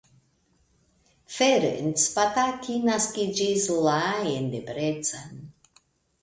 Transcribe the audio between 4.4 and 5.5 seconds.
Debrecen.